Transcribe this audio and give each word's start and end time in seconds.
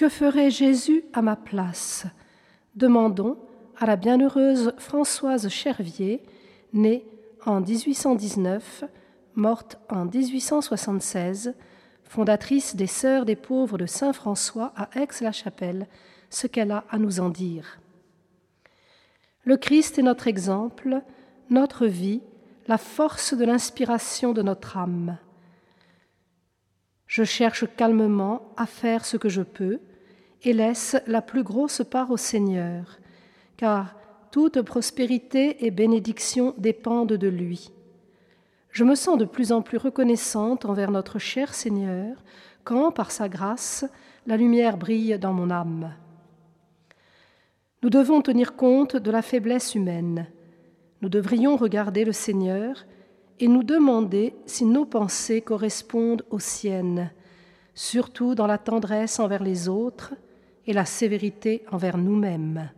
Que 0.00 0.08
ferait 0.08 0.50
Jésus 0.50 1.04
à 1.12 1.20
ma 1.20 1.36
place? 1.36 2.06
Demandons 2.74 3.36
à 3.76 3.84
la 3.84 3.96
bienheureuse 3.96 4.72
Françoise 4.78 5.50
Chervier, 5.50 6.22
née 6.72 7.04
en 7.44 7.60
1819, 7.60 8.84
morte 9.34 9.76
en 9.90 10.06
1876, 10.06 11.52
fondatrice 12.04 12.76
des 12.76 12.86
Sœurs 12.86 13.26
des 13.26 13.36
pauvres 13.36 13.76
de 13.76 13.84
Saint 13.84 14.14
François 14.14 14.72
à 14.74 14.88
Aix-la-Chapelle, 14.98 15.86
ce 16.30 16.46
qu'elle 16.46 16.70
a 16.70 16.84
à 16.88 16.96
nous 16.96 17.20
en 17.20 17.28
dire. 17.28 17.78
Le 19.44 19.58
Christ 19.58 19.98
est 19.98 20.02
notre 20.02 20.28
exemple, 20.28 21.02
notre 21.50 21.84
vie, 21.84 22.22
la 22.68 22.78
force 22.78 23.34
de 23.34 23.44
l'inspiration 23.44 24.32
de 24.32 24.40
notre 24.40 24.78
âme. 24.78 25.18
Je 27.06 27.24
cherche 27.24 27.66
calmement 27.76 28.54
à 28.56 28.64
faire 28.64 29.04
ce 29.04 29.18
que 29.18 29.28
je 29.28 29.42
peux 29.42 29.78
et 30.42 30.52
laisse 30.52 30.96
la 31.06 31.22
plus 31.22 31.42
grosse 31.42 31.82
part 31.88 32.10
au 32.10 32.16
Seigneur, 32.16 32.98
car 33.56 33.94
toute 34.30 34.62
prospérité 34.62 35.66
et 35.66 35.70
bénédiction 35.70 36.54
dépendent 36.56 37.12
de 37.12 37.28
lui. 37.28 37.70
Je 38.70 38.84
me 38.84 38.94
sens 38.94 39.18
de 39.18 39.24
plus 39.24 39.52
en 39.52 39.62
plus 39.62 39.78
reconnaissante 39.78 40.64
envers 40.64 40.90
notre 40.90 41.18
cher 41.18 41.54
Seigneur 41.54 42.22
quand, 42.62 42.92
par 42.92 43.10
sa 43.10 43.28
grâce, 43.28 43.84
la 44.26 44.36
lumière 44.36 44.76
brille 44.76 45.18
dans 45.18 45.32
mon 45.32 45.50
âme. 45.50 45.92
Nous 47.82 47.90
devons 47.90 48.20
tenir 48.20 48.54
compte 48.54 48.96
de 48.96 49.10
la 49.10 49.22
faiblesse 49.22 49.74
humaine. 49.74 50.26
Nous 51.00 51.08
devrions 51.08 51.56
regarder 51.56 52.04
le 52.04 52.12
Seigneur 52.12 52.84
et 53.40 53.48
nous 53.48 53.62
demander 53.64 54.34
si 54.46 54.66
nos 54.66 54.84
pensées 54.84 55.40
correspondent 55.40 56.24
aux 56.30 56.38
siennes, 56.38 57.10
surtout 57.74 58.34
dans 58.34 58.46
la 58.46 58.58
tendresse 58.58 59.18
envers 59.18 59.42
les 59.42 59.68
autres 59.68 60.14
et 60.70 60.72
la 60.72 60.84
sévérité 60.84 61.64
envers 61.72 61.98
nous-mêmes. 61.98 62.70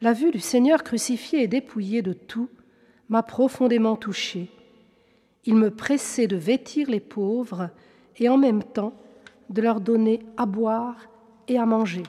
La 0.00 0.12
vue 0.12 0.32
du 0.32 0.40
Seigneur 0.40 0.82
crucifié 0.82 1.44
et 1.44 1.46
dépouillé 1.46 2.02
de 2.02 2.12
tout 2.12 2.48
m'a 3.08 3.22
profondément 3.22 3.94
touché. 3.94 4.50
Il 5.44 5.54
me 5.54 5.70
pressait 5.70 6.26
de 6.26 6.34
vêtir 6.34 6.90
les 6.90 6.98
pauvres 6.98 7.70
et 8.16 8.28
en 8.28 8.36
même 8.36 8.64
temps 8.64 8.94
de 9.48 9.62
leur 9.62 9.80
donner 9.80 10.18
à 10.36 10.44
boire 10.44 10.96
et 11.46 11.56
à 11.56 11.66
manger. 11.66 12.02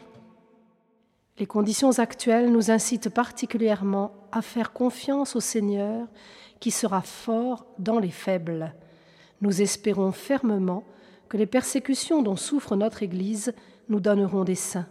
Les 1.37 1.45
conditions 1.45 1.99
actuelles 1.99 2.51
nous 2.51 2.71
incitent 2.71 3.09
particulièrement 3.09 4.11
à 4.31 4.41
faire 4.41 4.73
confiance 4.73 5.35
au 5.35 5.39
Seigneur 5.39 6.07
qui 6.59 6.71
sera 6.71 7.01
fort 7.01 7.67
dans 7.77 7.99
les 7.99 8.09
faibles. 8.09 8.73
Nous 9.41 9.61
espérons 9.61 10.11
fermement 10.11 10.83
que 11.29 11.37
les 11.37 11.45
persécutions 11.45 12.23
dont 12.23 12.37
souffre 12.37 12.75
notre 12.75 13.03
Église 13.03 13.53
nous 13.89 13.99
donneront 13.99 14.43
des 14.43 14.55
saints. 14.55 14.87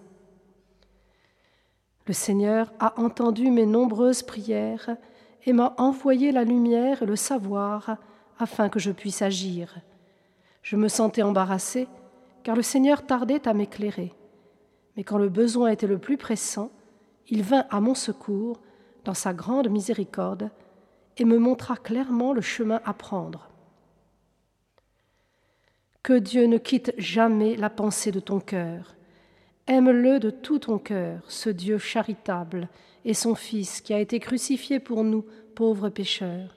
Le 2.06 2.12
Seigneur 2.12 2.72
a 2.80 2.98
entendu 3.00 3.50
mes 3.50 3.66
nombreuses 3.66 4.22
prières 4.22 4.96
et 5.44 5.52
m'a 5.52 5.74
envoyé 5.78 6.32
la 6.32 6.44
lumière 6.44 7.02
et 7.02 7.06
le 7.06 7.16
savoir 7.16 7.96
afin 8.38 8.68
que 8.68 8.78
je 8.78 8.90
puisse 8.90 9.22
agir. 9.22 9.80
Je 10.62 10.76
me 10.76 10.88
sentais 10.88 11.22
embarrassée 11.22 11.88
car 12.42 12.56
le 12.56 12.62
Seigneur 12.62 13.06
tardait 13.06 13.46
à 13.46 13.54
m'éclairer. 13.54 14.14
Mais 14.96 15.04
quand 15.04 15.18
le 15.18 15.28
besoin 15.28 15.70
était 15.70 15.86
le 15.86 15.98
plus 15.98 16.16
pressant, 16.16 16.70
il 17.28 17.42
vint 17.42 17.66
à 17.70 17.80
mon 17.80 17.94
secours 17.94 18.60
dans 19.04 19.14
sa 19.14 19.32
grande 19.32 19.68
miséricorde 19.68 20.50
et 21.18 21.24
me 21.24 21.38
montra 21.38 21.76
clairement 21.76 22.32
le 22.32 22.40
chemin 22.40 22.80
à 22.84 22.94
prendre. 22.94 23.48
Que 26.02 26.18
Dieu 26.18 26.46
ne 26.46 26.58
quitte 26.58 26.94
jamais 26.96 27.56
la 27.56 27.70
pensée 27.70 28.12
de 28.12 28.20
ton 28.20 28.40
cœur. 28.40 28.97
Aime-le 29.68 30.18
de 30.18 30.30
tout 30.30 30.60
ton 30.60 30.78
cœur, 30.78 31.20
ce 31.28 31.50
Dieu 31.50 31.76
charitable, 31.76 32.70
et 33.04 33.12
son 33.12 33.34
Fils 33.34 33.82
qui 33.82 33.92
a 33.92 34.00
été 34.00 34.18
crucifié 34.18 34.80
pour 34.80 35.04
nous, 35.04 35.26
pauvres 35.54 35.90
pécheurs. 35.90 36.56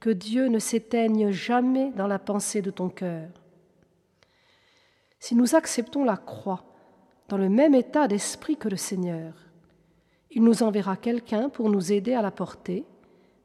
Que 0.00 0.08
Dieu 0.08 0.48
ne 0.48 0.58
s'éteigne 0.58 1.30
jamais 1.30 1.92
dans 1.94 2.06
la 2.06 2.18
pensée 2.18 2.62
de 2.62 2.70
ton 2.70 2.88
cœur. 2.88 3.28
Si 5.20 5.34
nous 5.34 5.54
acceptons 5.54 6.04
la 6.04 6.16
croix 6.16 6.64
dans 7.28 7.36
le 7.36 7.50
même 7.50 7.74
état 7.74 8.08
d'esprit 8.08 8.56
que 8.56 8.70
le 8.70 8.78
Seigneur, 8.78 9.34
il 10.30 10.42
nous 10.42 10.62
enverra 10.62 10.96
quelqu'un 10.96 11.50
pour 11.50 11.68
nous 11.68 11.92
aider 11.92 12.14
à 12.14 12.22
la 12.22 12.30
porter, 12.30 12.86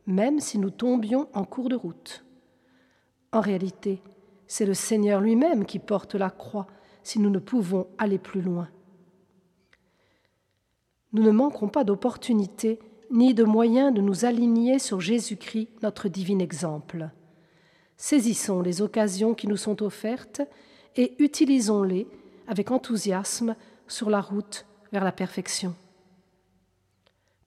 même 0.07 0.39
si 0.39 0.57
nous 0.57 0.69
tombions 0.69 1.27
en 1.33 1.43
cours 1.43 1.67
de 1.67 1.75
route. 1.75 2.23
En 3.33 3.41
réalité, 3.41 4.01
c'est 4.47 4.65
le 4.65 4.73
Seigneur 4.73 5.19
lui-même 5.19 5.65
qui 5.65 5.79
porte 5.79 6.15
la 6.15 6.29
croix 6.29 6.67
si 7.03 7.19
nous 7.19 7.29
ne 7.29 7.39
pouvons 7.39 7.87
aller 7.97 8.17
plus 8.17 8.41
loin. 8.41 8.69
Nous 11.13 11.21
ne 11.21 11.31
manquerons 11.31 11.69
pas 11.69 11.83
d'opportunités 11.83 12.79
ni 13.11 13.35
de 13.35 13.43
moyens 13.43 13.93
de 13.93 14.01
nous 14.01 14.25
aligner 14.25 14.79
sur 14.79 14.99
Jésus-Christ, 14.99 15.69
notre 15.83 16.09
divin 16.09 16.39
exemple. 16.39 17.09
Saisissons 17.95 18.61
les 18.61 18.81
occasions 18.81 19.35
qui 19.35 19.47
nous 19.47 19.57
sont 19.57 19.83
offertes 19.83 20.41
et 20.95 21.13
utilisons-les 21.19 22.07
avec 22.47 22.71
enthousiasme 22.71 23.55
sur 23.87 24.09
la 24.09 24.19
route 24.19 24.65
vers 24.91 25.03
la 25.03 25.11
perfection. 25.11 25.75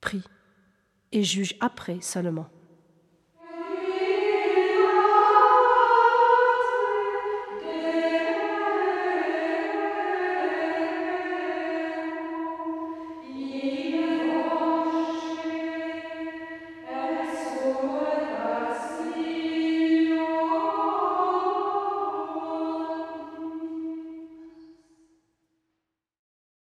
Prie 0.01 0.23
et 1.11 1.25
juge 1.25 1.57
après 1.61 2.01
seulement. 2.01 2.47